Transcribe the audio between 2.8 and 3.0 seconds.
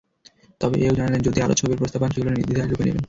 নেবেন।